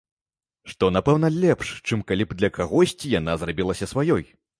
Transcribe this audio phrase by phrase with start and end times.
[0.71, 4.25] Што, напэўна, лепш, чым калі б для кагосьці яна зрабілася сваёй.